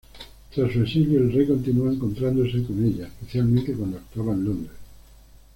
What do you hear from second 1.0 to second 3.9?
el rey continuo encontrándose con ella, especialmente